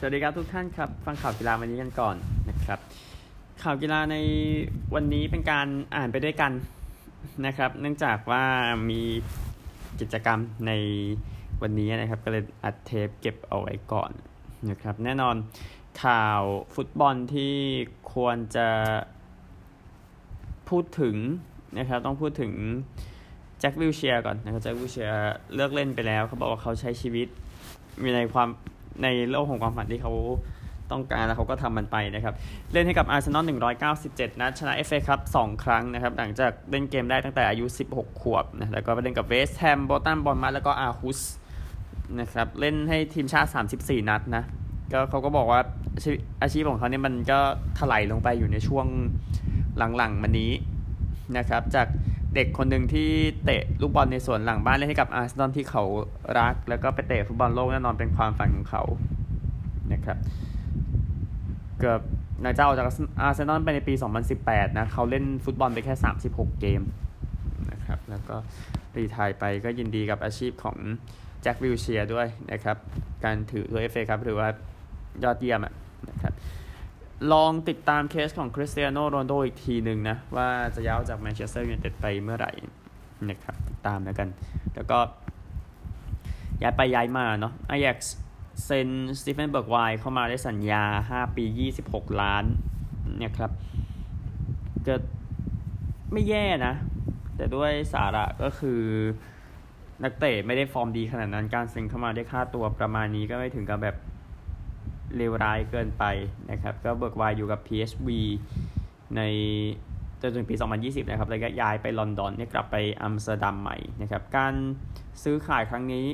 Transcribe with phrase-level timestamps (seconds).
[0.00, 2.16] สวัสดีครับทุกท่านครับฟังข่าวกีฬาวันนี้กันก่อน
[2.48, 2.78] นะครับ
[3.62, 4.16] ข่าวกีฬาใน
[4.94, 5.66] วันนี้เป็นการ
[5.96, 6.52] อ่านไปด้วยกัน
[7.46, 8.44] นะครับ เนื่องจากว่า
[8.90, 9.02] มี
[10.00, 10.72] กิจกรรมใน
[11.62, 14.10] วันนี้นะครับ ก็เลยอัดเทปเก็บเอาไว้ก่อน
[14.70, 15.36] นะครับ แน่นอน
[16.04, 16.40] ข่าว
[16.74, 17.54] ฟุตบอลที่
[18.14, 18.68] ควรจะ
[20.68, 21.16] พูดถึง
[21.78, 22.52] นะครับต้องพูดถึง
[23.60, 25.10] แจ็ควิลเชียก่อนนะครับแจ็ควิลเชีย
[25.54, 27.28] เลิกเล่นไปแล้วเขาบอกว่าเขาใช้ชีวิต
[28.02, 28.48] มีในความ
[29.02, 30.12] ในโลกของความฝันที่เขา
[30.90, 32.34] ต้องการแล้วเขาก็ทำมันไปนะครับ
[32.72, 33.44] เล่นให้กับอาร์เซนอล
[33.92, 41.20] 197 นัดชนะเอฟเอคัพ2ครั้งนะครับ หลังจากเล่นเกมได้ตั้งแต่อายุ 16 ขวบนะแล้วก็ไปเล่นกับเวสต์แฮมโบลตันบอร์นมัธแล้วก็อาร์ฮุส
[42.20, 44.44] นะครับเล่นให้ทีมชาติ 34 นัดนะ
[44.92, 45.60] ก็เขาก็บอกว่า
[46.42, 47.38] อาชีพของเขาเนี่ยมันก็
[47.78, 48.86] ถลายลงไปอยู่ในช่วง
[49.96, 50.52] หลังๆมานี้
[51.36, 51.86] นะครับ จาก
[52.34, 53.10] เด็กคนหนึ่งที่
[53.44, 55.82] เตะลูกบอลในสวนหลังบ้านเล่นให้กับอาร์เซนอลที่เขา
[56.38, 58.82] รัก แล้วก็ไปเตะฟุตบอลโลกแน่นอนเป็นความฝันของเขา
[59.92, 60.18] นะครับ
[61.78, 62.00] เกือบ
[62.44, 62.86] นายเจ้าจาก
[63.20, 63.94] อาร์เซนอลไปในปี
[64.36, 65.94] 2018 นะเขาเล่นฟุตบอลไปแค่
[66.28, 66.82] 36 เกม
[67.72, 68.36] นะครับแล้วก็
[68.96, 70.76] retire ไปก็ยินดีกับอาชีพของ
[71.42, 72.76] แจ็ควิลเชียร์ด้วยนะครับ
[73.24, 74.48] การถือถ้วยเอฟเอคัพถือว่า
[75.24, 75.60] ยอดเยี่ยม
[76.08, 76.27] นะครับ
[77.32, 82.52] ลองติดตามเคสของคริสเตียโนโรนัลโดอีกทีหนึ่งนะ ว่าจะย้ายจากแมนเชสเตอร์ยูไนเต็ดไปเมื่อไหร่
[83.28, 84.28] นะครับตามแล้วกัน
[84.74, 84.98] แล้วก็
[86.62, 88.16] ย้ายไปย้ายมาเนาะอาแจ็กซ์
[88.64, 91.44] เซ็นสตีเฟนเบิร์กไวน์เข้ามาได้สัญญา 5 ปี
[91.82, 92.44] 26 ล้าน
[93.18, 93.50] เนี่ยครับ
[94.86, 94.94] ก็
[96.12, 96.74] ไม่แย่นะ
[97.36, 98.80] แต่ด้วยสาระก็คือ
[100.04, 103.96] นักเตะไม่ได้ฟอร์มดีขนาดนั้นการเซ็นเข้ามาได้ค่าตัวประมาณนี้ก็ไม่ถึงกับแบบ
[105.16, 106.04] เลวร้ายเกินไป
[106.50, 108.08] นะครับ ก็เบิร์กไวน์อยู่กับ PSV
[109.16, 109.22] ใน
[110.22, 114.54] จนถึงปี 2020 นะครับ แล้วก็ย้ายไปลอนดอนเนี่ยกลับไปอัมสเตอร์ดัมใหม่นะครับ การ
[115.22, 116.06] ซื้อขายครั้งนี้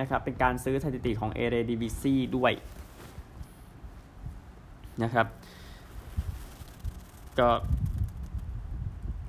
[0.00, 2.52] นะครับ เป็นการซื้อสถิติของเอเรดิวิซีด้วย
[5.02, 5.26] นะครับ
[7.38, 7.48] ก็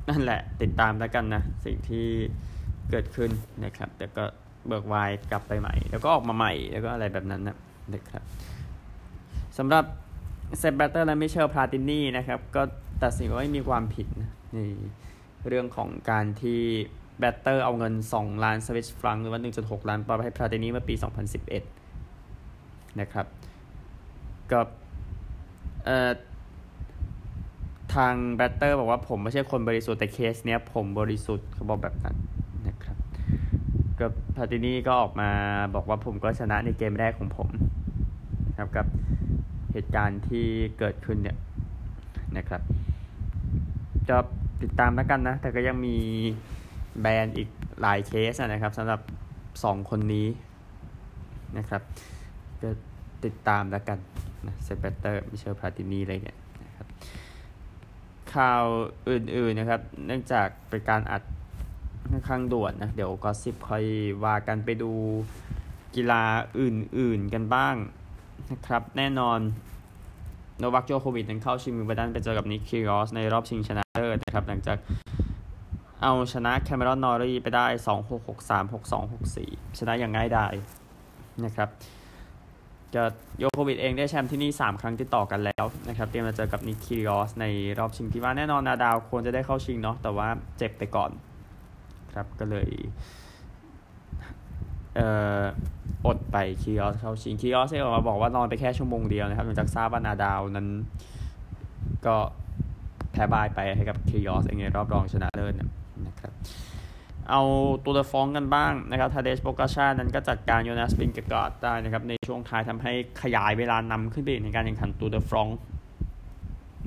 [0.10, 2.08] นั่นแหละติดตามแล้วกันนะ สิ่งที่
[2.90, 3.32] เกิดขึ้น
[3.66, 4.24] นะครับ แต่ก็
[4.68, 7.58] เบิร์กไวน์กลับไปใหม่ แล้วก็ออกมาใหม่แล้วก็อะไรแบบนั้นนะ
[7.94, 8.24] นะครับ
[9.58, 9.84] สำหรับ
[10.60, 12.62] เซปป์แบลตเตอร์และมิเชลพลาตินีนะครับ ก็
[13.04, 14.08] ตัดสินว่าไม่มีความผิด
[14.54, 14.60] ใน
[15.48, 16.62] เรื่องของการที่
[17.20, 20.96] แบลตเตอร์เอาเงิน 2 ล้านสวิสฟรังก์หรือว่า 1.6 ล้านปอนด์ให้พลาตินีเมื่อปี
[21.78, 23.26] 2011 นะครับ
[24.52, 24.68] กับ
[27.96, 32.16] ทางแบลตเตอร์บอกว่าผมไม่ใช่คนบริสุทธิ์แต่เคสเนี้ยผมบริสุทธิ์เขาบอกแบบนั้น
[32.68, 32.98] นะครับ
[34.00, 35.30] กับพลาตินีก็ออกมา
[35.76, 37.50] บอกว่าผมก็ชนะในเกมแรกของผม
[38.58, 38.86] ครับกับ
[39.74, 40.46] เหตุการณ์ที่
[40.80, 41.38] เกิดขึ้นเนี่ย
[42.38, 42.62] นะครับ
[44.10, 44.18] จะ
[44.62, 45.98] ติดตามแล้วกันนะแต่ก็ยังมี
[47.02, 47.50] แบรนด์อีก
[47.82, 49.00] หลายเคสนะครับสำหรับ
[49.46, 50.28] 2 คนนี้
[51.58, 51.82] นะครับ
[52.62, 52.70] จะ
[53.26, 54.00] ติดตามแล้วกัน
[54.48, 56.88] นะเซปป์แบลตเตอร์มิเชลพลาตินีอะไรเนี่ยนะครับ
[58.34, 58.64] ข่าว
[59.10, 61.24] อื่นๆนะครับ เนื่องจากเป็นการอัด
[62.10, 63.84] ค่อนข้างด่วนนะ เดี๋ยวก็สิบค่อย
[64.24, 64.92] ว่ากันไปดู
[65.96, 66.24] กีฬา
[66.60, 67.76] อื่นๆกันบ้าง
[68.52, 69.40] นะครับแน่นอน
[70.60, 74.78] โนวัคโยโควิชนั้นเข้าชิงวิมเบิลดันไปเจอกับนิกคีร์ออสในรอบชิงชนะเลิศนะครับ หลังจาก
[76.02, 80.54] เอาชนะแคเมรอนนอร์รีไปได้ 2 6 6 3 6 2 6 4 ชนะอย่างง่ายดาย
[81.46, 81.70] นะครับ
[82.96, 83.04] จะ
[83.40, 87.46] โยโควิชเองได้แชมป์ที่นี่ 3 ครั้งติดต่อกันแล้วนะครับ เตรียมมาเจอกับนิกคีร์ออสใน
[87.80, 91.12] รอบชิงที่ว่าแน่นอนนาดาลควรจะได้เข้าชิงเนาะแต่ว่าเจ็บไปก่อน
[92.16, 92.70] ครับก็เลย
[94.96, 95.08] เอ่
[95.42, 95.44] อ
[96.06, 100.68] อดไปคีร์ออสเข้าชิงคีร์ออสเองออกมาบอกว่านอนไปแค่ชั่วโมงเดียวนะครับหลังจากทราบว่านาดาลนั้น
[102.06, 102.16] ก็
[103.12, 105.54] แพ้บายไปให้กับคีร์ออสเองในรอบรองชนะเลิศ
[106.08, 106.32] นะครับ
[107.30, 107.42] เอา
[107.84, 115.48] ตูร์เดอฟรองซ์กันบ้างนะครับทาเดชโปกาชาร์ นั้นก็จัดการโยนาสวิงเกอการ์ดได้นะครับ ในช่วงท้ายทำให้ขยายเวลานำขึ้นไปในการแข่งขันตูร์เดอฟรองซ์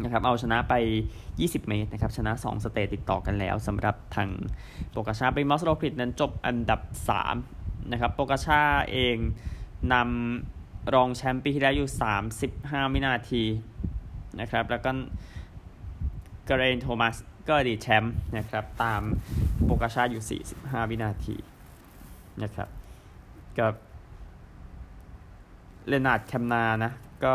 [0.02, 0.74] นะครับ เอาชนะไป
[1.22, 4.28] 20 เมตรนะครับ ชนะ 2 stage ติดต่อกันแล้วสำหรับทาง
[4.90, 6.80] โปกาชาร์พรีมอชโรกลิชนั้นจบอันดับ
[7.18, 9.16] 3 นะครับโปกาชาร์เอง
[9.92, 11.88] นำรองแชมป์ปีที่แล้วอยู่
[12.40, 13.42] 35 วินาที
[14.40, 14.90] นะครับ แล้วก็
[16.46, 17.16] เกแรนท์โทมัส
[17.48, 19.02] ก็อดีตแชมป์นะครับ ตาม
[19.64, 21.36] โปกาชาร์อยู่ 45 วินาที
[22.42, 22.68] นะครับ
[23.58, 23.74] กับ
[25.88, 26.92] เลนาร์ดแคมนานะ
[27.24, 27.34] ก็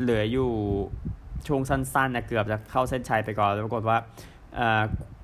[0.00, 0.50] เหลืออยู่
[1.46, 3.98] ช่วงสั้นๆนะเกือบจะเข้าเส้นชัยไปก่อนแล้วปรากฏว่า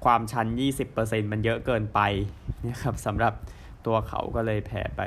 [0.04, 0.46] ความชัน
[0.90, 2.00] 20%มันเยอะเกินไป
[2.68, 3.32] นะครับสำหรับ
[3.86, 5.00] ตัวเขาก็เลยแพ้ไป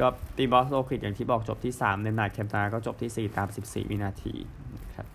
[0.00, 0.06] ก็
[0.36, 4.34] พรีมอชโรกลิชอย่างที่บอกจบที่ 3 เลนาร์ดแคมนาก็จบที่ 4 ตาม 14 วินาที
[4.96, 5.06] ครับ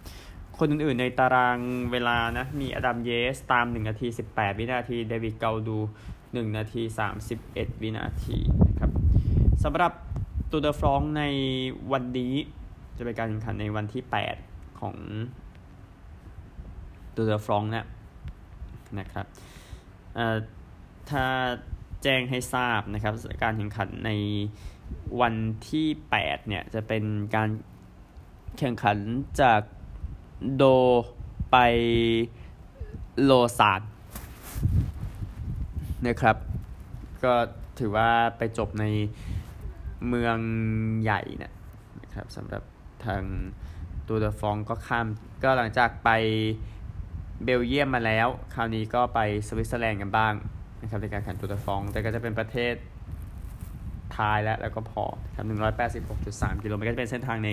[0.57, 1.59] คนอื่นๆในตาราง
[1.91, 5.77] เวลานะ มีอดัมเยตส์ตาม 1 นาที 18 วินาที เดวิดเกาดู
[6.17, 6.81] 1 นาที
[7.31, 8.37] 31 วินาที
[8.67, 8.91] นะครับ
[9.63, 9.91] สำหรับ
[10.51, 11.23] ตูเดอฟรองใน
[11.91, 12.33] วันนี้
[12.97, 14.03] จะเป็นการแข่งขันในวันที่
[14.41, 14.95] 8 ของ
[17.15, 17.85] ตูเดอฟรองนะ
[18.99, 19.25] นะครับ
[21.09, 21.25] ถ้า
[22.03, 23.13] แจ้งให้ทราบนะครับ
[23.43, 24.11] การแข่งขันใน
[25.21, 25.35] วัน
[25.69, 25.87] ที่
[26.19, 27.03] 8เนี่ยจะเป็น
[27.35, 27.49] การ
[28.57, 28.97] แข่งขัน
[29.41, 29.61] จาก
[30.55, 30.63] โด
[31.51, 31.57] ไป
[33.23, 33.81] โลซาน
[36.07, 36.37] นะครับ
[37.23, 37.33] ก็
[37.79, 38.85] ถือว่าไปจบใน
[40.07, 40.37] เมือง
[41.03, 42.63] ใหญ่นะครับสำหรับ
[43.05, 43.23] ทาง
[44.07, 45.07] ตัวเดฟองก็ข้าม
[45.43, 46.09] ก็หลังจากไป
[47.43, 50.33] เบลเยียมมาแล้ว คราวนี้ก็ไปสวิตเซอร์แลนด์กันบ้าง
[50.81, 52.75] นะครับในการแข่งตัวเดฟอง แต่ก็จะเป็นประเทศ
[54.17, 55.03] ท้ายแล้วแล้วก็พอ
[55.35, 55.45] ครับ
[56.03, 57.49] 186.3 กิโลเมตรก็จะเป็นเส้นทางใน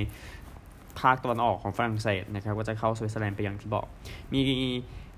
[1.00, 3.86] ภาคตะวันออกของฝรั่งเศสนะครับก็จะเข้าสวิตเซอร์แลนด์ไปอย่างที่บอก
[4.32, 4.42] มี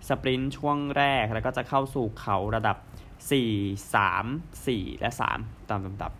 [0.08, 2.76] สปรินต์ช่วงแรกแล้วก็จะเข้าสู่เขาระดับ
[3.30, 5.10] 4 3 4 และ
[5.40, 6.12] 3 ตามลำดับ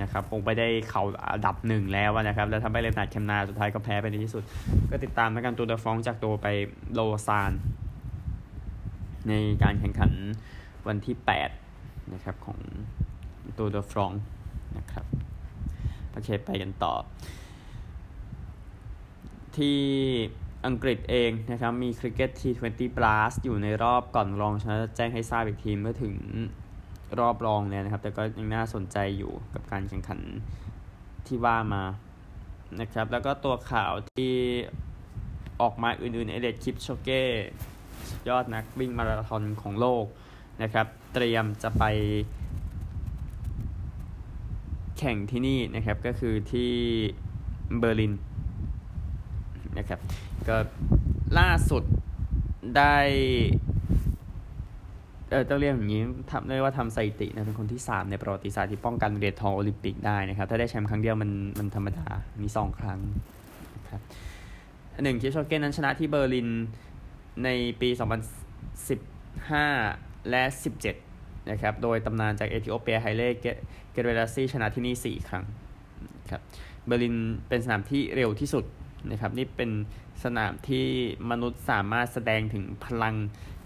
[0.00, 1.02] นะครับคงไปได้เขา
[1.32, 4.42] อันดับหนึ่งแล้วนะครับ แล้วทำให้เลนนาดแคมนาสุดท้ายก็แพ้ไปในที่สุด
[4.90, 6.46] ก็ติดตามแล้วกันตัวเดฟองจากตัวไป
[6.92, 7.52] โลซาน
[9.28, 9.32] ใน
[9.62, 10.12] การแข่งขัน
[10.86, 11.16] วันที่
[11.64, 12.58] 8 นะครับ ของ
[13.58, 14.12] ตัวเดอฟรอง
[14.78, 15.04] นะครับ
[16.10, 16.94] โอเค ไปกันต่อ
[19.56, 19.78] ที่
[20.66, 26.14] อังกฤษเองนะครับ มีคริกเก็ตทีทเวนตี้บลัสอยู่ในรอบก่อนรองชนะแจ้งให้ทราบอีกทีเมื่อถึง
[27.18, 30.20] รอบรองเนี่ยนะครับ แต่ก็ยังน่าสนใจอยู่กับการแข่งขัน
[31.26, 31.82] ที่ว่ามา
[32.80, 34.34] นะครับ แล้วก็ตัวข่าวที่
[35.60, 37.22] ออกมาอื่นๆ เอเดดคิปโชเก้
[38.28, 40.04] ยอดนักวิ่งมาราธอนของโลก
[40.62, 41.84] นะครับ เตรียมจะไป
[44.98, 46.72] แข่งที่นี่นะครับก็คือที่
[47.78, 48.12] เบอร์ลิน
[49.78, 50.00] นะครับ
[50.48, 50.56] ก็
[51.38, 51.82] ล่าสุด
[52.76, 52.96] ได้
[55.30, 62.06] เออต้องเรียกอย่างนี้ทำเรียกว่าทำสถิตินะเป็นคนที่ 3 ในประวัติศาสตร์ที่ป้องกันเหรียญทองโอลิมปิกได้นะครับ ถ้าได้แชมป์ครั้งเดียวมันมันธรรมดา
[62.42, 62.98] มี 2 ครั้ง
[63.76, 64.00] นะครับ
[65.02, 66.48] หนึ่งคิปโชเก้นั้นชนะที่เบอร์ลิน
[67.44, 67.48] ใน
[67.80, 67.94] ปี 2015
[70.30, 70.42] และ
[70.96, 73.28] 17 นะครับ โดยตำนานจากเอธิโอเปียไฮเล่
[73.92, 75.44] เกเบรเซลาสซีชนะที่นี่ 4 ครั้ง
[76.30, 76.42] ครับ
[76.86, 77.16] เบอร์ลิน
[77.48, 78.64] เป็นสนามที่เร็วที่สุด
[79.10, 79.70] นะครับนี่เป็น
[80.24, 80.86] สนามที่
[81.30, 83.14] มนุษย์สามารถแสดงถึงพลัง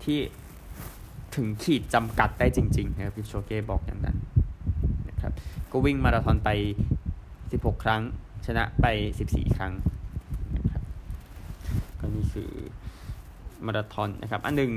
[0.04, 0.18] ที่
[1.36, 4.16] ถึงขีดจำกัดได้จริงๆนะครับคิปโชเก้บอกอย่างนั้น
[5.08, 5.32] นะครับ
[5.70, 6.50] ก็วิ่งมาราธอนไป
[7.18, 8.02] 16 ครั้ง
[8.46, 8.86] ชนะไป
[9.22, 9.72] 14 ครั้ง
[10.56, 10.82] นะครับ
[11.98, 12.50] ก็นี่คือ
[13.66, 14.72] มาราธอนนะครับ อันหนึ่ง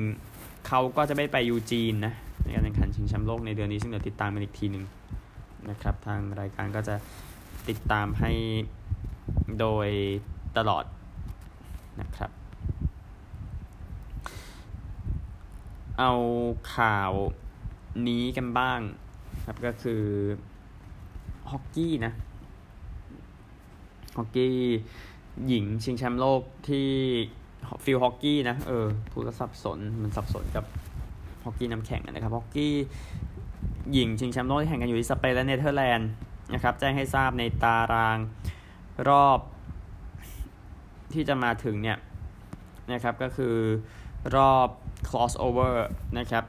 [0.67, 2.13] เขาก็จะไม่ไปยูจีนนะ
[2.43, 4.85] ในการแข่งขันชิงแชมป์โลกในเดือนนี้ ซึ่งเดี๋ยวติดตามกันอีกทีหนึ่ง
[5.69, 6.95] นะครับ ทางรายการก็จะ
[7.69, 8.31] ติดตามให้
[9.59, 9.87] โดย
[10.57, 10.83] ตลอด
[12.01, 12.31] นะครับ
[15.99, 16.11] เอา
[16.75, 17.11] ข่าว
[18.07, 18.79] นี้กันบ้าง
[19.45, 20.03] ครับก็คือ
[21.51, 22.13] ฮอกกี้นะ
[24.17, 24.55] ฮอกกี้
[25.47, 26.89] หญิงชิงแชมป์โลกที่
[27.83, 30.65] field hockey นะ เออพูดก็สับสน มันสับสนกับ
[31.43, 32.73] ฮอกกี้น้ำแข็งนะครับ ฮอกกี้
[33.93, 36.09] หญิงชิงแชมป์โลกที่แข่งกันอยู่ที่สเปนและเนเธอร์แลนด์
[36.53, 38.17] นะครับ แจ้งให้ทราบในตาราง
[39.09, 39.39] รอบ
[41.13, 41.97] ที่จะมาถึงเนี่ย
[42.93, 43.55] นะครับ ก็คือ
[44.35, 44.67] รอบ
[45.09, 45.75] crossover
[46.17, 46.43] นะครับ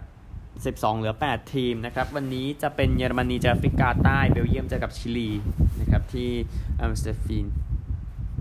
[0.80, 5.30] 12 เหลือ 8 ทีมนะครับ วันนี้จะเป็นเยอรมนีเจอแอฟริกาใต้ เบลเยียมเจอกับชิลี
[5.80, 6.30] นะครับที่
[6.78, 7.46] อัมสเติลฟีน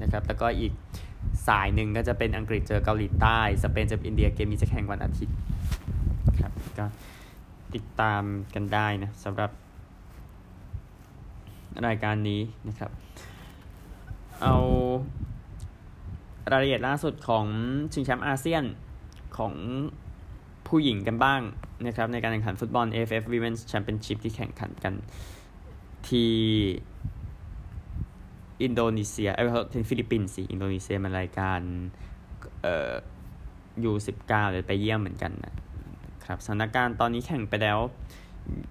[0.02, 0.72] นะครับ แล้วก็อีก
[1.48, 5.36] สายหนึ่งก็จะเป็นอังกฤษเจอเกาหลีใต้ สเปนเจออินเดียเกมนี้จะแข่งวันอาทิตย์
[6.42, 6.86] ครับก็
[7.74, 9.52] ติดตามกันได้นะสำหรับ
[11.88, 12.92] รายการนี้นะครับ
[14.42, 14.56] เอา
[16.52, 17.46] รายละเอียดล่าสุดของ
[17.94, 18.64] ชิงแชมป์อาเซียน
[19.38, 19.54] ของ
[20.68, 21.42] ผู้หญิงกันบ้าง
[21.86, 24.94] นะครับในการแข่งขันฟุตบอล AFF Women's Championship ที่แข่งขันกัน
[26.10, 26.32] ที่
[28.64, 31.60] อินโดนีเซียเอ้ยที่ฟิลิปปินส์สิอินโดนีเซียมันรายการ
[32.64, 32.94] เอ่อ
[33.84, 35.54] U สิบเก้าเลยไปเยี่ยมเหมือนกันนะ
[36.26, 37.80] ครับสถานการณ์ตอนนี้แข่งไปแล้ว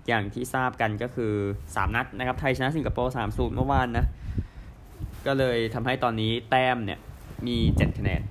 [0.09, 1.33] อย่างที่ทราบกันก็คือ
[1.65, 4.05] 3 นัดนะครับ ไทยชนะสิงคโปร์3 0เมื่อวานนะ
[5.27, 6.99] ก็เลยทำให้ตอนนี้แต้มเนี่ย
[7.47, 8.23] มี 7 คะแนน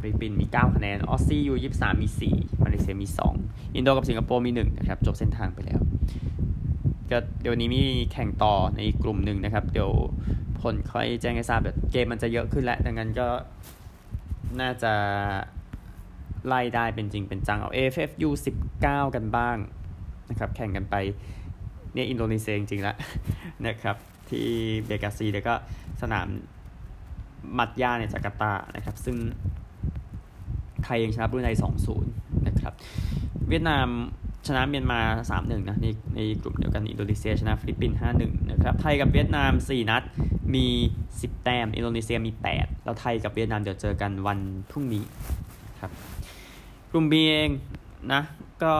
[0.00, 3.08] ฟิลิปปินส์มี 9 คะแนน ออสซี่ U23 มี 4 มาเลเซียมี
[3.42, 5.80] 2 อินโดกับสิงคโปร์มี 1 นะครับ จบเส้นทางไปแล้ว
[7.12, 9.90] ก็เดี๋ยวนี้มีแข่งต่อในกลุ่มหนึ่งนะครับ เดี๋ยว
[10.60, 13.28] ผลค่อยแจ้งให้ทราบแบบเกมมันจะเยอะขึ้นแล้ว ดังนั้นก็
[14.60, 14.92] น่าจะ
[16.46, 19.56] ไล่ได้เป็นจริงเป็นจังเอา AFF U19 กันบ้าง
[20.30, 20.94] นะครับ แข่งกันไป
[21.94, 22.96] เนี่ยอินโดนีเซียจริงๆแล้ว
[23.66, 23.96] นะครับ
[24.30, 24.46] ที่
[24.86, 25.54] เบกาซีแล้วก็
[26.02, 26.28] สนาม
[27.58, 29.16] มัดยาในจาการ์ตานะครับ ซึ่ง
[30.84, 31.48] ไทยยังชนะบรูไน
[31.98, 32.72] 2-0 นะครับ
[33.48, 33.88] เวียดนาม
[34.56, 40.02] นะเมียนมา 3-1 นะในในกลุ่มเดียวกันอินโดนีเซียชนะฟิลิปปินส์5-1 นะครับ ไทยกับเวียดนาม 4 นัด
[40.54, 40.66] มี
[41.06, 44.38] 10 แต้ม อินโดนีเซียมี 8 แล้วไทยกับเวียดนามเดี๋ยวเจอกันวัน
[44.70, 45.04] พรุ่งนี้
[45.80, 45.90] ครับ
[46.92, 47.50] กลุ่ม B เอง
[48.12, 48.22] นะ
[48.62, 48.72] ก็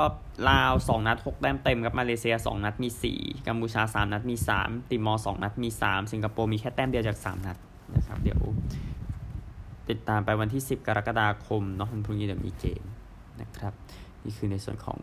[0.50, 7.18] ลาว 2 นัด 6 แต้มเต็มครับมาเลเซีย 2 นัดมี 4 กัมพูชา 3 นัดมี 3 ติมอร์2นัดมี 3 สิงคโปร์มีแค่แต้มเดียวจาก
[7.32, 7.56] 3 นัด
[7.94, 8.40] นะครับเดี๋ยว
[9.88, 12.82] ติดตามไปวันที่ 10 กรกฎาคมเนาะวันพรุ่งนี้เดี๋ยวมีเกม
[13.40, 13.72] นะครับ
[14.24, 15.00] นี่คือในส่วนของ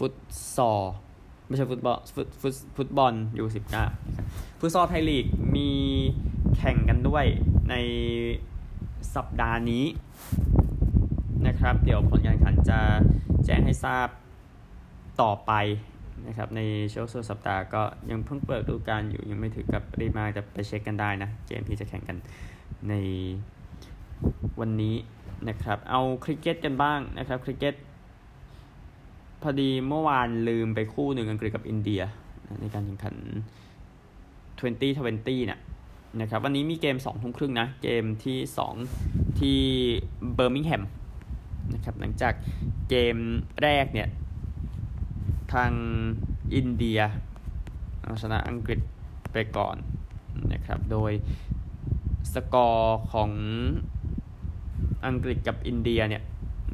[0.00, 0.14] ฟุต
[0.56, 0.82] ซอล
[1.46, 3.84] ไม่ใช่ฟุตบอลฟุตฟุตฟุตบอลU สิบเก้า
[4.60, 5.26] ฟุตซอลไทยลีก
[5.56, 5.70] มี
[6.56, 7.24] แข่งกันด้วย
[7.70, 7.74] ใน
[9.14, 9.84] สัปดาห์นี้
[11.46, 12.80] นะครับ เดี๋ยวผลการแข่งขันจะ
[13.44, 14.08] แจ้งให้ทราบ
[15.22, 15.52] ต่อไป
[16.26, 16.60] นะครับ ใน
[16.92, 22.16] ช่วงสุดสัปดาห์ก็ยังเพิ่งเปิดฤดูกาลอยู่ยังไม่ถึงกับรีมาจะไปเช็คกันได้นะเกมที่จะแข่งกัน
[22.88, 22.94] ใน
[24.60, 24.96] วันนี้
[25.48, 27.74] นะครับ เอาคริกเก็ตกันบ้างนะครับ คริกเก็ต
[29.42, 32.02] พอดีเมื่อวานลืมไปคู่หนึ่งอังกฤษกับอินเดีย
[32.60, 33.16] ในการแข่งขัน
[34.70, 35.60] 2020เนี่ย
[36.20, 38.38] นะครับวันนี้มีเกม2ทุ่มครึ่งนะ เกมที่
[38.86, 39.60] 2 ที่
[40.34, 40.82] เบอร์มิงแฮม
[41.74, 42.34] นะครับหลังจาก
[42.88, 43.16] เกม
[43.62, 44.08] แรกเนี่ย
[45.52, 45.72] ทาง
[46.54, 47.00] อินเดีย
[48.02, 48.80] เอาชนะอังกฤษ
[49.32, 49.76] ไปก่อน
[50.52, 51.12] นะครับโดย
[52.34, 53.30] สกอร์ของ
[55.06, 56.22] อังกฤษกับอินเดียเนี่ย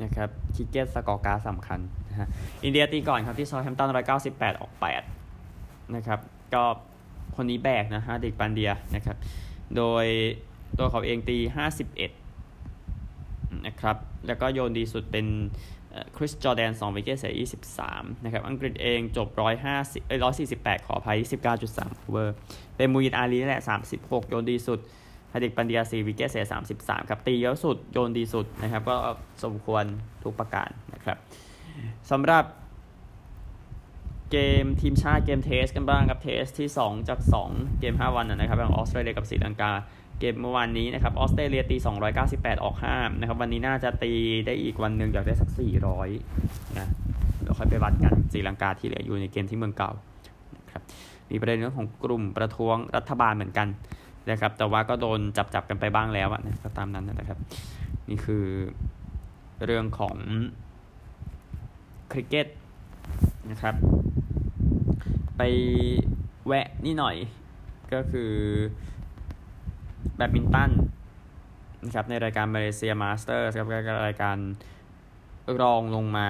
[0.02, 1.80] นะครับคริกเก็ต scorecard สำคัญ
[2.16, 2.30] นะฮะ
[2.64, 3.88] อินเดียตีก่อนครับที่เซาแธมป์ตัน
[4.24, 4.72] 198ออก
[5.32, 6.20] 8นะครับ
[6.54, 6.64] ก็
[7.36, 9.16] คนนี้แบกนะฮะฮาดิกปันเดียนะครับ
[9.76, 10.04] โดย
[10.78, 11.38] ตัวเขาเองตี
[12.92, 13.96] 51นะครับ
[14.26, 15.26] แล้วก็โยนดีสุดเป็น
[16.16, 17.34] คริสจอแดน2 wicket เสีย
[17.80, 19.28] 23 นะครับ อังกฤษเองจบ
[19.68, 20.20] 150เอ้ย
[20.56, 21.18] 148 ขออภัย
[21.64, 22.36] 19.3 over
[22.76, 23.62] เป็นโมอีนอาลีแหละ
[23.94, 24.78] 36 โยนดีสุด
[25.32, 26.44] ฮาดิกปันเดีย4 wicket เสีย
[26.76, 28.96] 33 ครับ ตีเยอะสุด โยนดีสุดนะครับ ก็
[29.44, 29.84] สมควร
[30.24, 31.18] ทุกประการนะครับ
[32.10, 32.44] สำหรับ
[34.30, 39.72] เกมทีมชาติเกม Test กันบ้างครับ Test ที่ 2 จาก 2 เกม 5 วันนะครับของออสเตรเลียกับศรีลังกา
[40.20, 41.76] เกมเมื่อวานนี้นะครับออสเตรเลียตี
[42.20, 44.12] 298 ออก5นะครับวันนี้น่าจะตี
[44.46, 45.48] ได้อีกวันหนึ่งอยากได้สัก
[46.12, 46.88] 400นะ
[47.40, 49.90] เดี๋ยวค่อยไปวัดกันศรีลังกาที่เหลืออยู่ในเกมที่เมืองกอลล์
[50.56, 50.82] นะครับ
[51.30, 53.68] มีประเด็นเรื่องของกลุ่มประท้วงรัฐบาลเหมือนกัน
[54.30, 57.38] นะครับแต่ว่าก็โดนจับจับกันไปบ้างแล้วนะก็ตามนั้นนะครับ
[58.08, 58.44] นี่คือ
[59.64, 60.16] เรื่องของ
[62.12, 62.46] คริกเก็ต
[63.50, 63.74] นะครับ
[65.36, 65.42] ไป
[66.46, 67.16] แวะนี่หน่อย
[67.92, 68.32] ก็คือ
[70.16, 70.70] แบดมินตัน
[71.84, 73.66] นะครับในรายการมาเลเซียมาสเตอร์ครับ
[74.06, 74.36] รายการ
[75.60, 76.28] รองลงมา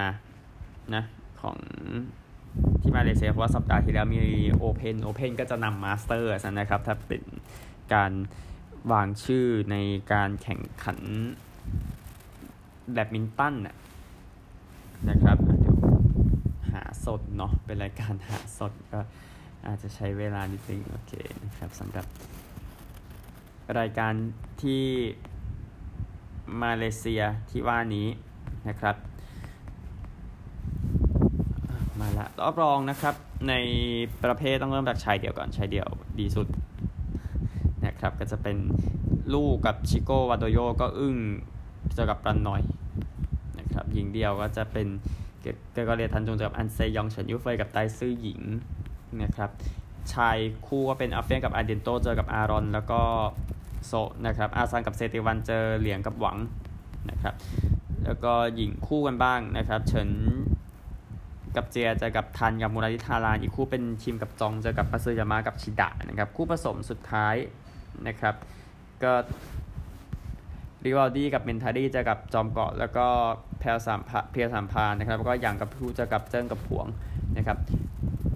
[0.95, 1.05] นะ
[1.41, 1.57] ของ
[2.83, 4.21] ที่มาเลเซียเพราะว่าสัปดาห์ที่แล้วมี
[4.55, 7.23] Open Open ก็จะนำ Masters นะครับ ถ้าเป็น
[7.95, 8.13] การ
[8.93, 9.77] วางชื่อใน
[10.13, 10.99] การแข่งขัน
[12.93, 13.55] แบดมินตัน
[15.11, 15.39] นะครับ
[17.07, 19.01] สดเนาะเป็นรายการหาสดก็
[19.67, 21.13] อาจจะใช้เวลานิดนึงโอเค
[21.45, 22.07] นะครับสำหรับ
[23.79, 24.13] รายการ
[24.63, 24.85] ที่
[26.63, 28.07] มาเลเซียที่ว่านี้
[28.69, 28.97] นะครับ
[32.01, 33.15] มาละรอบรองนะครับ
[33.49, 33.55] ใน
[34.25, 35.89] ประเภทต้องเริ่มจากชายเดียวก่อนชายเดียว
[36.21, 36.47] ดีสุด
[37.87, 38.57] นะครับก็จะเป็น
[39.35, 41.17] ลูกกับชิโกวาโดโยก็อึ้ง
[41.95, 42.63] เจอกับรันหน่อย
[43.59, 44.87] นะครับหญิงเดียวก็จะเป็น
[45.73, 48.41] เกเกเรียทันจงเจอกับอันเซยองเฉินยูเฟยกับไตซื่อหญิง
[49.23, 49.51] นะครับ
[50.13, 50.37] ชาย
[50.67, 53.01] คู่ก็เป็นอาเฟียนกับอาเดนโตเจอกับอารอน แล้วก็
[53.87, 53.93] โซ
[54.27, 56.37] นะครับอาซันกับเซติวันเจอเหลียงกับหวัง
[57.11, 57.35] นะครับ
[58.05, 60.11] แล้วก็หญิงคู่กันบ้างนะครับเฉิน
[61.57, 67.35] กับเจียเจอกับทันกับมูราริทารานอีกคู่เป็นชิมกับจองเจอกับปัซยามากับชิดะนะครับคู่ผสมสุดท้าย
[68.07, 68.35] นะครับ
[69.03, 69.13] ก็
[70.87, 73.07] ริวอลดี้กับเมนทารี่จะกับจอมเกาะ แล้วก็
[73.59, 74.01] แพลสาม
[74.31, 76.87] เพียสามพานนะครับ แล้วก็อย่างกับผู้จะกับเจิ้งกับผวง
[77.37, 77.59] นะครับ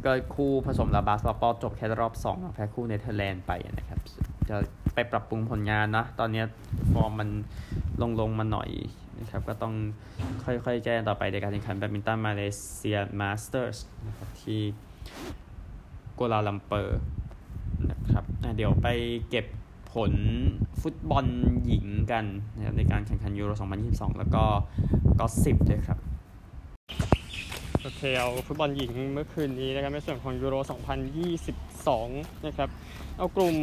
[0.04, 3.98] ก็คู่ผสมลาบาสปอจบแค่รอบ2แพ้คู่เนเธอร์แลนด์ไปนะครับ
[4.48, 4.56] จะ
[4.94, 6.42] ไปปรับปรุงผลงานนะ ตอนนี้
[6.92, 7.28] ฟอร์มมัน
[8.02, 8.70] ลงลงมาหน่อย
[9.18, 9.74] นะครับ ก็ต้อง
[10.44, 12.42] ค่อยๆแจ้งต่อไปในการแข่งขันแบดมินตันมาเล
[12.76, 14.60] เซียมาสเตอร์สนะครับที่
[16.18, 17.00] กัวลาลัมเปอร์
[17.90, 18.24] นะครับ
[18.56, 18.88] เดี๋ยวไป
[19.30, 19.46] เก็บ
[19.92, 20.12] ผล
[20.82, 21.24] ฟุตบอล
[21.64, 22.24] หญิงกัน
[22.56, 23.50] นะครับในการแข่งขันยูโร
[23.84, 24.44] 2022 แล้วก็
[25.20, 25.98] ก็สิบด้วยครับ
[27.82, 30.54] โอเคเอาฟุตบอลหญิงเมื่อคืนนี้นะครับในส่วนของยูโร
[31.50, 32.68] 2022 นะครับ
[33.18, 33.56] เอากลุ่ม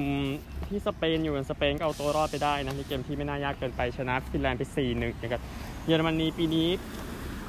[0.67, 5.41] ที่สเปนอยู่สเปนก็เอาตัวรอดไปได้นะในเกมที่ไม่น่ายากเกินไปชนะฟินแลนด์ไป 4-1 นะครับ
[5.85, 6.67] เยอรมนีปีนี้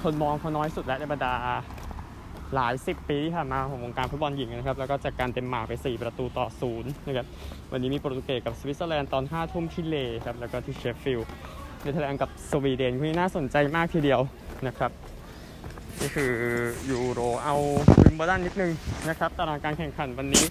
[0.02, 1.35] คนมองเขาน้อยสุดแล้วในบรรดา
[2.54, 7.26] หลายสิบปีที่ผ่านมาของวงการฟุตบอลหญิงนะครับ แล้วก็จัดการเดนมาร์กไป 4 ประตูต่อศูนย์นะครับ
[7.72, 11.28] วันนี้มีโปรตุเกสกับสวิตเซอร์แลนด์ตอน 5 ทุ่มที่เลครับ แล้วก็ที่เชฟฟิลด์
[11.82, 14.20] เนเธอร์แลนด์กับสวีเดนคู่นี้น่าสนใจมากทีเดียว
[14.66, 14.90] นะครับ
[16.00, 16.32] นี่คือ
[16.90, 17.54] ยูโรเอา
[18.04, 18.72] วิมเบลดันนิดนึง
[19.08, 20.44] นะครับตารางการแข่งขันวันนี้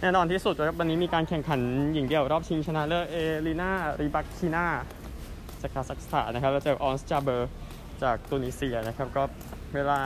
[0.00, 1.60] แน่นอนที่สุดครับวันนี้มีการแข่งขัน
[1.92, 3.70] หญิงเดี่ยวรอบชิงชนะเลิศเอลีนา
[4.00, 4.66] ริบักคีนา
[5.60, 7.50] จากคาซัคสถานนะครับแล้วเจอออนสจาเบอร์
[8.02, 9.22] จากตุนิเซียนะครับก็
[9.74, 10.00] เวลา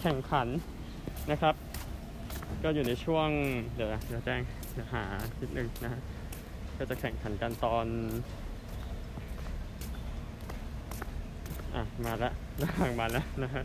[0.00, 0.48] แข่งขัน
[1.30, 1.54] นะครับ
[2.62, 3.28] ก็อยู่ในช่วง
[3.74, 4.40] เดี๋ยวนะเดี๋ยวแจ้ง
[4.72, 5.04] เดี๋ยวหา
[5.40, 6.00] นิดนึงนะฮะ
[6.78, 7.86] ก็จะแข่งขันกันตอน
[11.74, 13.62] อะ มาแล้วระหว่างมาแล้วนะฮะ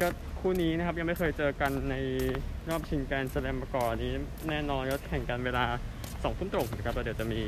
[0.00, 0.08] ก็
[0.40, 1.94] คู่นี้นะครับยังไม่เคยเจอกันใน
[2.68, 4.12] รอบชิงแกรนด์สแลมมาก่อนนี้
[4.48, 5.64] แน่นอนก็แข่งกันเวลา
[6.22, 7.40] สองทุ่มตรงนะครับแล้วเดี๋ยวจะมี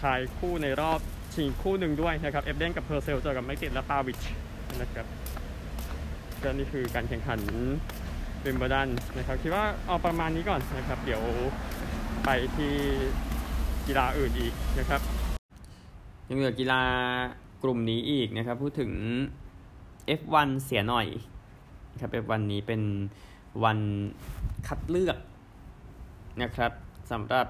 [0.00, 1.00] ชายคู่ในรอบ
[1.34, 4.18] ชิงคู่หนึ่งด้วยนะครับ เอ็บเดนกับเพอร์เซลเจอกับเม็กติชและปาวิช
[4.82, 5.06] นะครับ
[6.42, 7.40] ก็นี่คือการแข่งขัน
[8.44, 11.22] วิมเบลดันนะครับ คิดว่าเอาประมาณนี้ก่อนนะครับ เดี๋ยว
[12.24, 12.72] ไปที่
[13.86, 15.00] กีฬาอื่นอีกนะครับ
[16.28, 16.82] ยังเหลือกีฬา
[17.62, 18.92] กลุ่มนี้อีกนะครับ พูดถึง
[20.20, 21.06] F1 เสียหน่อย
[22.00, 22.82] ครับ F1 นี้เป็น
[23.64, 23.78] วัน
[24.66, 25.18] คัดเลือก
[26.42, 26.72] นะครับ
[27.10, 27.46] สำหรับ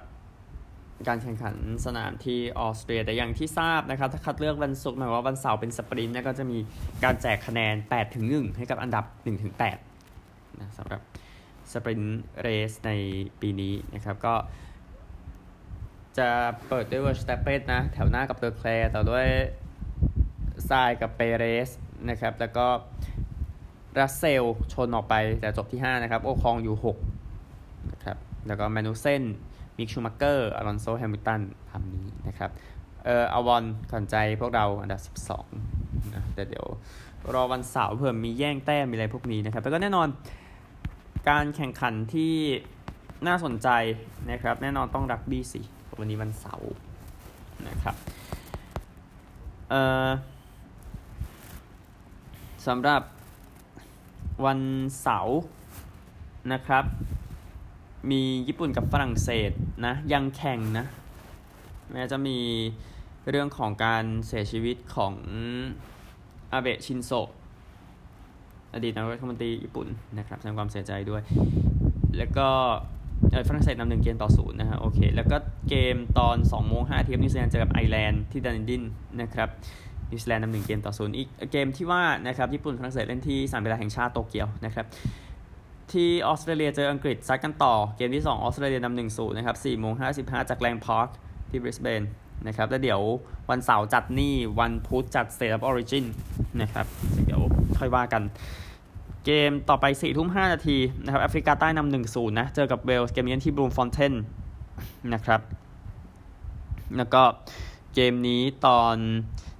[1.07, 6.59] การแข่งขันสนามที่ออสเตรียแต่อย่างที่ทราบนะครับถ้าคัดเลือกวันศุกร์หมายว่าวันเสาร์เป็นสปรินต์ก็จะมี
[7.05, 9.52] การแจกคะแนน8ถึง1ให้กับอันดับ1ถึง
[10.05, 11.00] 8นะสำหรับ
[11.73, 12.90] sprint race ใน
[13.40, 14.35] ปีนี้นะครับก็
[16.19, 16.28] จะ
[16.69, 19.26] เปิดด้วยเวอร์สเตปเปนนะแถวหน้ากับเลอแคลร์ต่อด้วย
[20.69, 21.71] ซายน์ซกับเปเรส
[22.09, 22.67] นะครับแล้วก็
[23.99, 26.76] รัสเซลชนออกไปแต่จบที่ 5 นะครับ โอคองอยู่
[27.35, 29.23] 6นะครับแล้วก็แม็กนุสเซน
[29.79, 32.51] มิคชูมัคเกอร์อลอนโซแฮมิลตันทำนี้นะครับ
[33.05, 35.01] เอออาวอนขวัญใจพวกเราอันดับ
[35.65, 36.67] 12นะแต่เดี๋ยว
[37.35, 40.09] รอวันเสาร์เผื่อมีแย่งแต้มมีอะไรพวกนี้นะครับแล้วก็แน่นอน
[41.29, 42.35] การแข่งขันที่
[43.27, 43.69] น่าสนใจ
[44.31, 45.61] นะครับ แน่นอนต้องรักบี้สิ
[45.99, 46.71] วันนี้วันเสาร์
[47.69, 47.95] นะครับ
[49.71, 50.09] เอ่อ
[52.67, 53.03] สำหรับ
[54.47, 54.61] วัน
[55.03, 55.39] เสาร์
[56.53, 56.85] นะครับ
[58.11, 59.51] มีญี่ปุ่นกับฝรั่งเศส
[59.87, 60.87] นะยังแข่งนะ
[61.92, 62.38] แม้จะมี
[63.31, 65.14] เรื่องของการเสียชีวิตของ
[66.53, 67.29] อาเบะชินโซะ
[68.75, 71.23] อดีตนายกรัฐมนตรีญี่ปุ่นนะครับแสดงความเสียใจด้วย
[72.16, 72.49] แล้วก็
[73.49, 75.37] ฝรั่งเศสนำหนึ่งเกมต่อศูนย์นะฮะโอเค แล้วก็
[75.68, 78.83] เกมตอน2โมง5ทีมนิวซีแลนด์เจอกับไอร์แลนด์ที่ดันดิน
[79.20, 79.49] นะครับ
[80.11, 84.87] นิวซีแลนด์นำหนึ่งเกมต่อศูนย์อีกเกมที่ว่านะครับญี่ปุ่นฝรั่งเศสเล่นที่สนามกีฬาแห่งชาติโตเกียวนะครับ
[85.92, 91.09] ที่ออสเตรเลียเจออังกฤษซัดกันต่อเกมที่ 2 ออสเตรเลียนำหนึ่งศูนย์นะครับ4โมง55จากแลงพาร์ค
[91.51, 92.03] ที่บริสเบน
[92.46, 93.01] นะครับแล้วเดี๋ยว
[93.51, 96.05] วันเสาร์จัดนี่วันพุธจัด State of Origin
[96.61, 96.87] นะครับ
[97.24, 97.40] เดี๋ยว
[97.79, 98.22] ค่อยว่ากัน
[99.24, 104.14] เกมต่อไป4ทุ่ม5นาทีนะครับแอฟริกาใต้นำหนึ่งศูนย์นะเจอกับเวลส์เกมนี้ที่บลูมฟอนเทน
[105.14, 105.40] นะครับ
[106.96, 107.22] แล้วก็
[107.94, 108.96] เกมนี้ตอน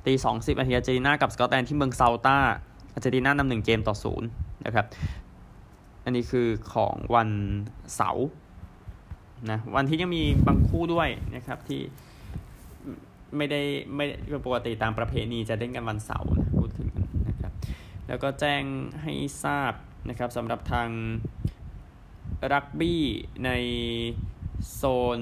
[0.07, 2.39] ตีสองสิบนาทีอาร์เจนตินากับสกอตแลนด์ที่เมืองซัลต้า
[2.93, 4.29] อาร์เจนตินานำหนึ่งเกมต่อศูนย์
[4.67, 4.87] นะครับ
[6.09, 7.31] อันนี้คือของวัน
[7.97, 8.27] เสาร์
[9.51, 11.81] นะวันที่ยังมีบางคู่ด้วยนะครับที่
[13.37, 13.63] ไม่ได้
[13.95, 14.05] ไม่
[14.47, 17.53] ปกติตามประเพณีจะเล่นกันวันเสาร์นะพูดถึงกันนะครับ
[18.09, 18.63] แล้วก็แจ้ง
[19.03, 19.73] ให้ทราบ
[20.09, 20.89] นะครับสำหรับทาง
[22.53, 23.03] รักบี้
[23.45, 23.51] ใน
[24.73, 24.83] โซ
[25.19, 25.21] น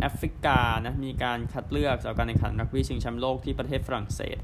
[0.00, 4.38] แอฟริกานะมีการคัดเลือกสำหรับการแข่งขันรักบี้ชิงแชมป์โลกที่ประเทศฝรั่งเศส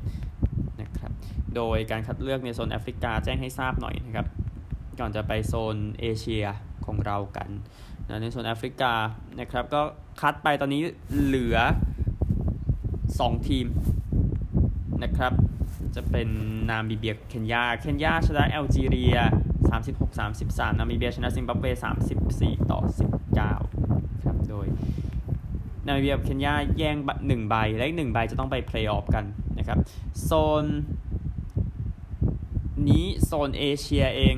[1.57, 4.27] โดยการคัดเลือกในโซนแอฟริกาแจ้งให้ทราบหน่อยนะครับ
[4.99, 6.45] ก่อนจะไปโซนเอเชีย
[6.87, 7.49] ของเรากัน
[8.09, 8.93] นะในโซนแอฟริกา
[9.41, 9.81] นะครับ ก็
[10.21, 10.83] คัดไปตอนนี้
[11.23, 11.57] เหลือ
[12.49, 13.67] 2 ทีม
[15.03, 15.33] นะครับ
[15.97, 16.29] จะเป็น
[16.71, 19.17] นามิเบียเคนยา เคนยาชนะแอลจีเรีย
[19.99, 21.67] 36-33 นามิเบียชนะซิมบับเว
[22.19, 22.81] 34 ต่อ
[23.33, 24.67] 19 ครับ โดย
[25.87, 29.25] นามิเบียเคนยาแย่งหนึ่งใบ และอีกหนึ่งใบจะต้องไปเพลย์ออฟกัน
[29.59, 29.79] นะครับ
[30.25, 30.31] โซ
[30.63, 30.65] น
[32.89, 34.37] นี้โซนเอเชียเอง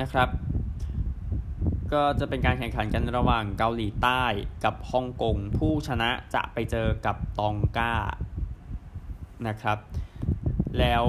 [0.00, 0.28] นะครับ
[1.92, 4.24] ก็จะเป็นการแข่งขันกันระหว่างเกาหลีใต้
[4.64, 7.94] กับฮ่องกง ผู้ชนะจะไปเจอกับตองกา
[9.48, 9.78] นะครับ
[10.78, 11.06] แล้ว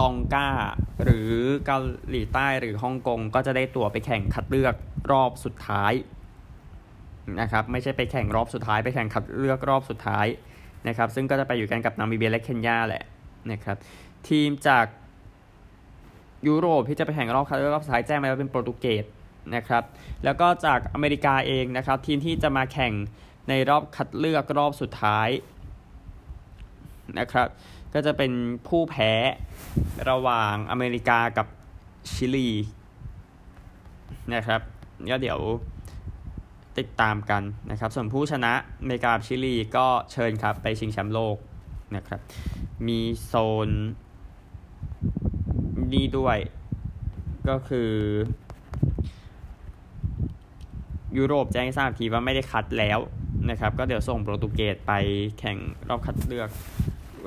[0.00, 0.48] ตองกา
[1.02, 1.30] หรือ
[1.66, 4.74] เกาหลีใต้หรือฮ่องกงก็จะได้ตั๋วไปแข่งคัดเลือก
[5.10, 5.92] รอบสุดท้าย
[7.40, 10.26] นะครับไม่ใช่ไปแข่งรอบสุดท้ายไปแข่งคัดเลือกรอบสุดท้าย
[10.88, 13.04] นะครับซึ่งก็จะไปอยู่กันกับนามิเบียและเคนยาแหละ
[13.52, 13.76] นะครับ
[14.28, 14.86] ทีมจาก
[16.46, 19.04] ยุโรปที่จะไปแข่งรอบคัดเลือกรอบสุดท้ายแจ้งมาแล้วเป็นโปรตุเกส
[19.54, 19.82] นะครับ
[20.24, 22.92] แล้วก็จากอเมริกาเองนะครับทีมที่จะมาแข่ง
[23.48, 25.28] ในรอบคัดเลือกรอบสุดท้าย
[27.18, 27.48] นะครับ
[27.94, 28.32] ก็จะเป็น
[28.68, 29.12] ผู้แพ้
[30.10, 31.46] ระหว่างอเมริกากับ
[32.12, 32.50] ชิลี
[34.34, 34.60] นะครับ
[35.10, 35.40] ก็เดี๋ยว
[36.78, 41.36] ติดตามกันนะครับ ส่วนผู้ชนะอเมริกาชิลีก็เชิญครับไปชิงแชมป์โลก
[41.96, 42.20] นะครับ
[42.86, 43.34] มีโซ
[43.68, 43.70] น
[45.92, 46.38] นี้ด้วย
[47.48, 47.92] ก็คือ
[51.16, 52.98] ยุโรปแจ้งทราบทีว่าไม่ได้คัดแล้ว
[53.50, 54.92] นะครับ ก็เดี๋ยวส่งโปรตุเกสไป
[55.38, 56.50] แข่งรอบคัดเลือก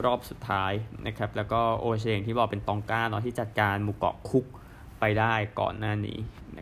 [0.06, 0.74] รอบสุดท้าย
[1.08, 4.46] นะครับ แล้วก็โอเชียงที่บอกเป็นตองก้าเนาะที่จัดการหมู่เกาะคุก
[5.00, 6.18] ไปได้ก่อนหน้านี้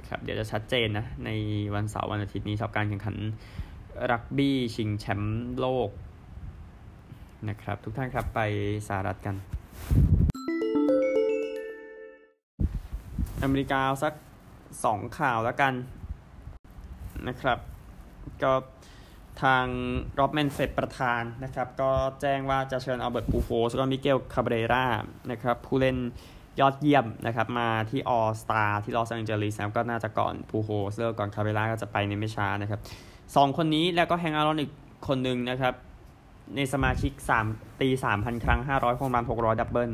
[0.09, 1.29] ครับเดี๋ยวจะชัดเจนนะ ใน
[1.75, 3.15] วันเสาร์วันอาทิตย์นี้สำหรับการแข่งขัน
[4.11, 5.89] รักบี้ชิงแชมป์โลก
[7.49, 8.39] นะครับ ทุกท่านครับไป
[8.87, 9.35] สหรัฐกัน
[13.43, 14.13] อเมริกาสัก
[14.85, 15.73] สองข่าวแล้วกัน
[17.27, 17.59] นะครับ
[18.43, 18.53] ก็
[19.43, 19.65] ทาง
[20.19, 21.91] รอบแมนเฟดประธานนะครับ ก็
[22.21, 24.85] แจ้งว่าจะเชิญอัลเบิร์ตปูโฟสก็มิเกลคาเบเรรา
[25.31, 25.97] นะครับ ผู้เล่น
[26.59, 32.79] ยอดเยี่ยมนะครับมาที่ออสตาที่ลอสแองเจลิสนะก็น่าจะก่อนปูโฟสเลิกก่อนคาเบเราก็จะไปในไม่ช้านะครับ
[33.35, 34.71] สองคนนี้แล้วก็แฮงอารอนอีก
[35.07, 35.73] คนหนึ่งนะครับ
[36.55, 37.11] ในสมาชิก
[37.47, 39.91] 3 ตี 3,000 ครั้ง 500โฮมรัน600 ดับเบิล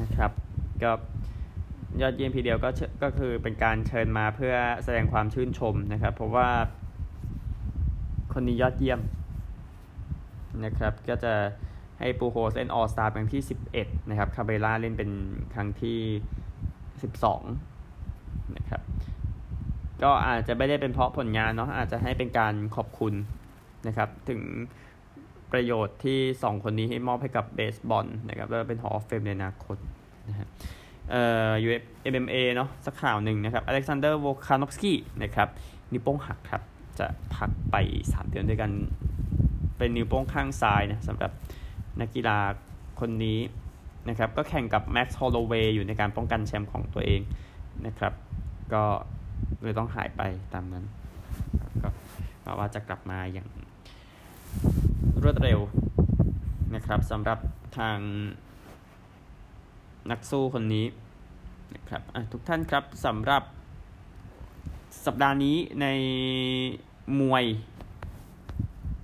[0.00, 0.30] นะครับ
[0.82, 0.90] ก็
[2.00, 2.70] ยอดเยี่ยมพีเดียวก็
[3.02, 4.54] ก็คือเป็นการเชิญมาเพื่อ
[4.84, 6.48] แสดงความชื่นชมนะครับ เพราะว่า
[8.32, 9.00] คนนี้ยอดเยี่ยม
[10.64, 11.34] นะครับก็จะ
[12.00, 13.42] ให้ปูโฮเล่นออสตาร์เป็นที่
[13.76, 15.10] 11 นะครับ คาเบล่าเล่นเป็น
[15.54, 15.98] ครั้งที่
[17.62, 18.80] 12 นะครับ
[20.02, 23.14] ก็อาจจะไม่ได้เป็นเพราะผลงานเนาะ อาจจะให้เป็นการขอบคุณ
[23.86, 24.40] นะครับ ถึง
[25.52, 29.76] ประโยชน์ที่ 2 คนนี้ให้มอบให้กับเบสบอลนะครับ แล้วเป็นหอ fame ในอนาคต
[30.28, 30.48] นะฮะ
[31.10, 31.82] เอ่อ UF
[32.12, 35.48] MMA เนาะสักข่าวหนึ่งนะครับอเล็กซานเดอร์โวลคานอฟสกี้นะครับ
[35.92, 36.62] นิ้วโป้งหักครับ
[36.98, 38.70] จะพักไป 3 เดือนด้วยกัน
[39.78, 41.30] เป็นนิ้วโป้งข้างซ้ายนะสำหรับ
[42.00, 42.38] นักกีฬา
[43.00, 43.38] คนนี้
[44.08, 47.20] นะครับก็แข่งกับแม็กซ์ฮอลโลเวย์อยู่ในการป้องกันแชมป์ของตัวเอง
[47.86, 48.12] นะครับ
[48.72, 48.82] ก็
[49.62, 50.22] เลยต้องหายไป
[50.54, 50.84] ตามนั้น
[52.44, 53.48] ก็ว่าจะกลับมาอย่าง
[55.22, 55.58] รวดเร็ว
[56.74, 57.38] นะครับสำหรับ
[57.78, 57.98] ทาง
[60.10, 60.86] นักสู้คนนี้
[61.74, 63.42] นะครับทุกท่านครับสำหรับ
[65.06, 65.86] สัปดาห์นี้ใน
[67.20, 67.44] มวย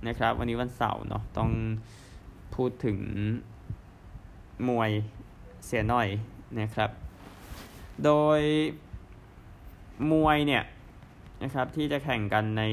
[0.07, 1.49] นะครับ วันนี้วันเสาร์เนาะต้อง
[2.57, 2.97] พูดถึง
[4.67, 4.91] มวย
[5.65, 6.07] เสียหน่อย
[6.59, 6.89] นะครับ
[8.03, 8.41] โดย
[10.11, 10.63] มวยเนี่ย
[11.43, 12.63] นะครับที่จะแข่งกันใน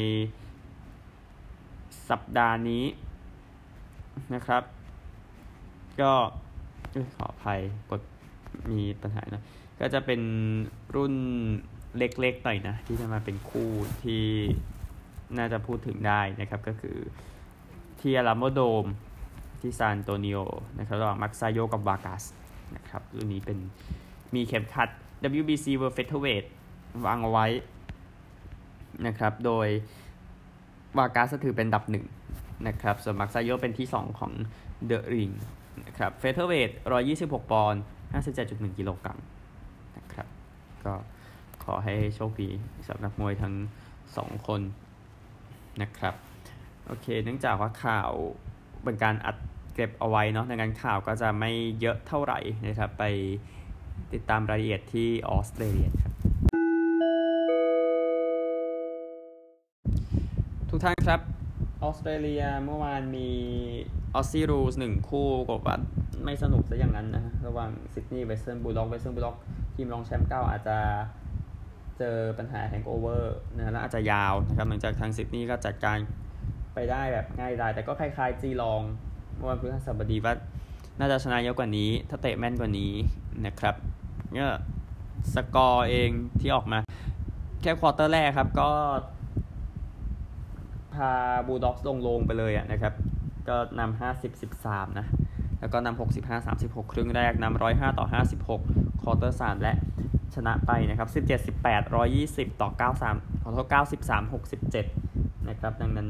[2.11, 2.85] สัปดาห์นี้
[4.35, 4.63] นะครับ
[6.01, 6.13] ก็
[7.17, 8.03] ขออภัยกด
[8.71, 9.43] มีปัญหานะ
[9.81, 10.21] ก็จะเป็น
[10.97, 11.15] รุ่น
[11.99, 13.71] เล็กๆหน่อยนะที่จะมาเป็นคู่
[14.03, 14.25] ที่
[15.39, 16.97] น่าจะพูดถึงได้นะครับก็คือ
[18.01, 18.87] ที่อาราโมโดม
[19.65, 20.39] ที่ซานโตนิโอ
[20.79, 22.23] นะครับระหว่างมักซาโยกับวากัส
[22.77, 23.59] นะครับรุ่นนี้เป็น
[24.35, 24.89] มีเข็มขัด
[25.41, 26.47] WBC World Featherweight
[27.07, 27.47] วางเอาไว้
[29.07, 29.67] นะครับ โดย
[30.99, 32.05] วากัสถือเป็นอันดับหนึ่ง
[32.69, 34.33] นะครับส่วนมักซาโยเป็นที่ 2 ของ
[34.87, 35.31] The Ring
[35.87, 36.71] นะครับ featherweight
[37.11, 37.83] 126 ปอนด์
[38.31, 39.19] 57.1 กิโลกรัม
[39.97, 40.29] นะครับ
[40.85, 40.95] ก็
[41.65, 42.51] ขอให้โชคดี
[42.89, 43.55] สำหรับมวยทั้ง
[44.01, 44.61] 2 คน
[45.83, 46.15] นะครับ
[46.87, 48.13] โอเค เนื่องจากว่าข่าว
[48.85, 49.37] เป็นการอัด
[49.75, 53.05] เก็บเอาไว้เนาะดังนั้นข่าวก็จะไม่เยอะเท่าไหร่นะครับ ไป
[54.13, 56.13] ติดตามรายละเอียดที่ออสเตรเลียครับ
[60.71, 61.21] ทุกท่านครับ
[61.83, 63.31] ออสเตรเลียเมื่อวานมี
[64.15, 65.77] Aussie Rules หนึ่งคู่กลับว่า
[66.25, 69.37] ไม่สนุกซะอย่างนั้นนะระหว่างซิดนีย์เวสเทิร์นบูลด็อกเวสเทิร์นบูลด็อก
[69.75, 70.79] ทีมรองแชมป์เก่าอาจจะ
[71.99, 75.99] เจอปัญหา hangover นะและอาจจะยาวนะครับหลังจากทางซิดนีย์ก็จัดการ
[76.75, 78.83] ไปได้แบบง่ายดายแต่ก็คล้ายๆจีลอง
[79.37, 80.35] เมื่อวันพฤหัสบดีว่า
[80.99, 82.93] น่าจะชนะเยอะกว่านี้ ถ้าเตะแม่นกว่านี้
[83.47, 83.75] นะครับ
[84.33, 84.51] เนี่ย
[85.35, 86.79] สกอร์เองที่ออกมา
[87.63, 88.71] แค่ quarter แรกครับก็
[90.95, 91.11] พา
[91.47, 92.95] บูลด็อกส์ลงลงไปเลยอะนะครับ
[93.49, 95.07] ก็นำห้าสิบสิบสามนะ
[95.61, 98.63] แล้วก็นำหกสิบห้าสามสิบหกครึ่งแรกนำร้อยห้าต่อห้าสิบหก
[99.03, 99.75] quarter สามและ
[100.35, 104.87] ชนะไปนะครับสิบเจ็ดสิบแปดร้อยยี่สิบต่อเก้าสามขอโทษเก้าสิบสามหกสิบเจ็ด
[105.49, 106.09] นะครับ ดังนั้น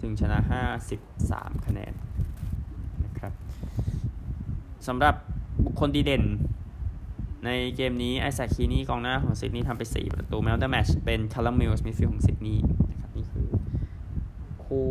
[0.00, 1.00] ถึงชนะห้าสิบ
[1.30, 1.92] สามคะแนน
[4.88, 5.14] สำหรับ
[5.64, 6.24] บุคคลดีเด่น
[7.44, 13.48] ในเกมนี้ไอแซคฮีนี่กองหน้าของซิดนีย์ทำไป 4 ประตู man of the match เป็นคัลลัมมิลส์ midfield ของซิดนีย์นะครับนี่คือ
[14.64, 14.88] คู่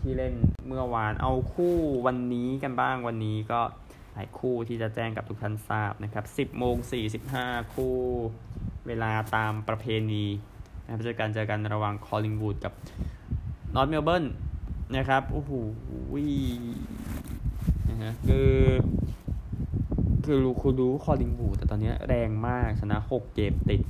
[0.00, 0.34] ที่เล่น
[0.66, 1.74] เมื่อวานเอาคู่
[2.06, 3.60] วันนี้กันบ้างวันนี้ก็
[4.14, 6.76] หลายคู่ที่จะแจ้งกับทุกท่านทราบนะครับ 10โมง
[7.24, 7.94] 45 คู่
[8.86, 10.24] เวลาตามประเพณี
[10.82, 12.72] นะครับเจอกันเจอกันระหว่างคอลลิงวูดกับ
[13.74, 14.24] นอร์ทเมลเบิร์น
[14.96, 15.50] นะครับ โอ้โห
[17.94, 18.52] นะฮะคือ
[20.24, 23.82] คือรู้คุณรู้คอลลิงวูดตอนนี้แรงมากชนะ6เกมติด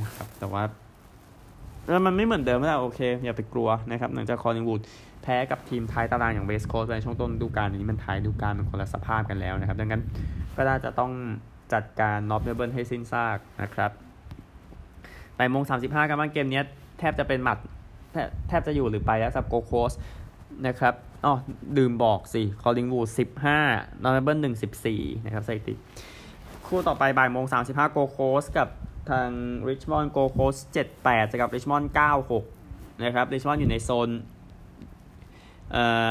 [0.00, 0.62] นะครับ แต่ว่า
[1.90, 4.80] แล้วมันไม่เหมือนเดิมแล้วโอเค อย่าไปกลัวนะครับหลังจากคอลลิงวูด
[5.22, 10.02] แพ้กับทีมท้ายตารางอย่างเวสต์โคสต์ในช่วงต้นฤดูกาลนี้มันท้ายฤดูกาลเป็นคนละสภาพกันแล้วนะครับ ดังนั้น
[10.56, 11.12] ก็น่าจะต้อง
[11.72, 13.90] จัดการนอร์ทเมลเบิร์นให้สิ้นซากนะครับ
[15.36, 16.60] บ่ายโมงสามสิบห้ากันบ้างเกมนี้
[16.98, 17.58] แทบจะเป็นหมัด
[18.12, 19.92] แทบแทบจะอยู่หรือไปแล้วสำหรับโกลด์โคสต์
[20.66, 21.34] นะครับอ๋อ
[21.78, 23.58] ดื่มบอกสิคอร์ลิงวูดสิบห้า
[24.02, 25.74] นอร์ทเมลเบิร์นหนึ่งสิบสี่นะครับสถิติ
[26.66, 28.68] คู่ต่อไปบ่ายโมงสามสิบห้าโกลด์โคสต์กับ
[29.10, 29.28] ทาง
[29.68, 32.44] ริชมอนด์โกลด์โคสต์เจ็ดแปดจะกับริชมอนด์เก้าหก
[33.04, 34.08] นะครับริชมอนด์อยู่ในโซน
[35.72, 36.10] เอ่อ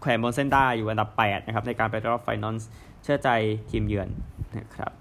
[0.00, 2.56] แขวนบนเส้นได้อยู่อันดับ8นะครับในการไปรอบ final
[3.02, 3.28] เชื่อใจ
[3.70, 4.08] ทีมเยือน
[4.56, 4.92] นะครับ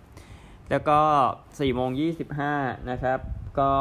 [0.70, 1.00] แล้วก็
[1.38, 1.89] 4โมง
[2.39, 3.20] 25นะครับ
[3.60, 3.72] ก็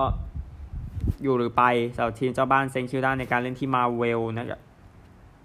[1.23, 1.63] อยู่หรือไป
[1.97, 4.61] สำหรับทีมเจ้าบ้านเซนต์คิลดาในการเล่นที่มาร์เวลนะครับ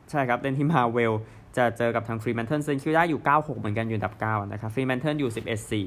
[0.10, 1.14] ใช่ครับเล่นที่มาร์เวล
[1.58, 5.32] จะเจอกับทางฟรีแมนเทิลเซนต์คิลดาอยู่ 96 เหมือนกันอยู่อันดับ 9 นะครับฟรีแมนเทิลอยู่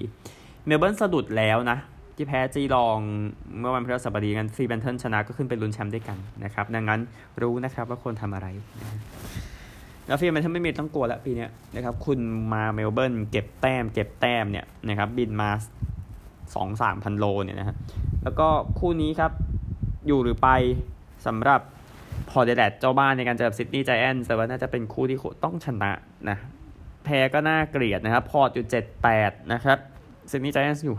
[0.09, 1.79] 11-4 เมลเบิร์นสะดุดแล้วนะ
[2.17, 2.99] ที่แพ้จีลอง
[3.61, 7.01] เมื่อวันพฤหัสบดีกันฟรีแมนเทิลชนะก็ขึ้นไปลุ้นแชมป์ด้วยกันนะครับ ดังนั้น
[7.43, 8.47] รู้นะครับว่าคนทำอะไร
[10.07, 12.19] แล้วฟรีแมนเทิลไม่มีต้องกลัวแล้วปีนี้นะครับคุณ
[12.53, 15.51] มาเมลเบิร์นเก็บแต้มเก็บแต้มเนี่ยนะครับบินมา
[16.55, 17.77] สองสามพันโลเนี่ยนะฮะ
[18.25, 19.33] แล้วก็คู่นี้ครับ
[20.07, 20.49] อยู่หรือไป
[21.27, 21.61] สำหรับ
[22.31, 25.93] พอร์ตแอดิเลดเจ้าบ้านในการเจอกับซิดนีย์ไจแอนท์แต่ว่าน่าจะเป็นคู่ที่ต้องชนะ
[26.31, 26.39] นะ
[27.05, 28.67] แพ้ก็น่าเกลียดนะครับ พอร์ตอยู่
[29.09, 29.79] 78 นะครับ
[30.31, 30.99] ซิดนีย์ไจแอนท์อยู่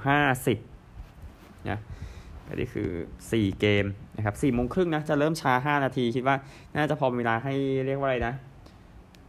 [0.79, 1.79] 50นะ
[2.47, 2.89] ก็นี่คือ
[3.25, 3.85] 4 เกม
[4.17, 6.35] นะครับ4โมงครึ่งนะจะเริ่มช้า 5 นาทีคิดว่า
[6.75, 7.53] น่าจะพอเวลาให้
[7.85, 8.33] เรียกว่าอะไรนะ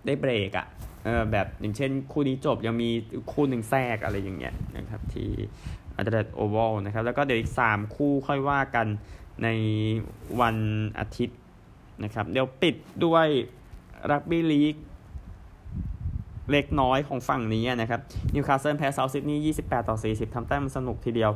[0.06, 0.66] ได้เบรกอะ่ะ
[1.04, 2.90] เออแบบอย่างเช่นคู่นี้จบยังมี
[3.32, 5.30] คู่หนึ่งแทรกอะไรอย่างเงี้ยนะครับที่
[5.96, 8.86] อัลเดรโอเวลนะครับแล้วก็เดี๋ยวอีก 3 คู่ค่อยว่ากัน
[9.42, 9.48] ใน
[10.40, 10.56] วัน
[10.98, 11.38] อาทิตย์
[12.04, 13.26] นะครับ เดี๋ยวปิดด้วย
[14.10, 14.76] รักบี้ลีก
[16.50, 18.00] เล็กน้อยของฝั่งนี้นะครับ
[18.34, 21.32] นิวคาสเซิลแพ้เซาท์ซิดนีย์28 ต่อ 40ทำแต้มสนุกทีเดียว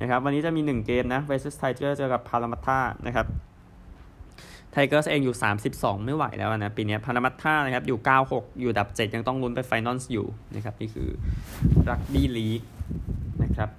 [0.00, 3.26] นะครับ วันนี้จะมี 1 เกมนะเวสต์ไทเกอร์สเจอกับพารามัตตานะครับ
[4.72, 5.36] ไทเกอร์สเองอยู่
[5.70, 11.08] 32 ไม่ไหวแล้วนะ ปีนี้พารามัตตานะครับ อยู่ 96 อยู่อันดับ 7 ยังต้องลุ้นไป final อยู่นะครับ นี่คือ
[11.88, 12.62] รักบี้ลีก
[13.42, 13.70] นะครับ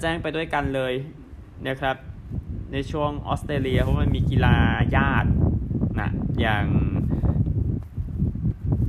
[0.00, 0.92] แจ้งไปด้วยกันเลย
[1.68, 1.96] นะครับ
[2.76, 4.56] ในช่วงออสเตรเลียเพราะมันมีกีฬา
[4.96, 5.30] ญาติ
[6.00, 6.10] นะ
[6.40, 6.66] อย่าง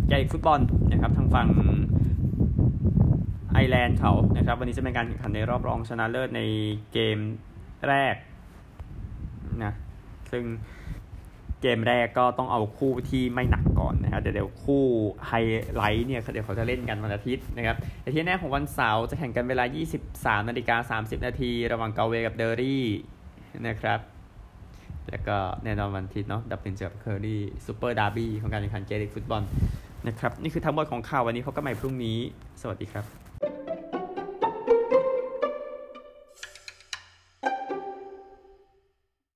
[0.08, 0.60] เกลิกฟุตบอล
[0.92, 1.50] นะครับทางฝั่ง
[3.52, 6.42] ไอร์แลนด์เขานะครับ วันนี้จะเป็นการแข่งขันในรอบรองชนะเลิศใน
[6.94, 7.18] เกม
[7.88, 8.16] แรก
[9.64, 9.74] นะ
[10.32, 10.44] ซึ่ง
[11.62, 14.84] เกมแรกก็ต้องเอาคู่ที่ไม่หนักก่อนนะครับเดี๋ยวเดี๋ยวคู่
[15.28, 15.34] ไฮ
[15.76, 19.64] ไลท์เนี่ยเดี๋ยวเขาจะเล่นกันวันอาทิตย์นะครับแต่ที่แน่ของวันเสาร์จะแข่งกันเวลา
[20.06, 22.86] 23นาฬิกา30 นาทีระหว่างกัลเวย์กับเดอร์รี
[23.68, 24.00] นะครับ
[25.10, 29.44] แล้วก็แน่นอนวันอาทิตย์เนาะดับลินเจอเคอร์รีซูเปอร์ดาร์บี้ของการแข่งขันเกลิกฟุตบอล
[30.08, 32.18] นะครับ นี่คือทั้งหมดของข่าววันนี้พบกันใหม่พรุ่งนี้
[32.62, 33.27] สวัสดีครับ